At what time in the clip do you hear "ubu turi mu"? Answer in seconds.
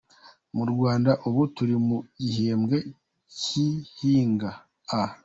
1.27-1.97